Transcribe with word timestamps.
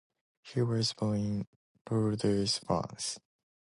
He 0.41 0.63
was 0.63 0.93
born 0.93 1.17
in 1.19 1.47
Lourdes, 1.87 2.57
France. 2.57 3.19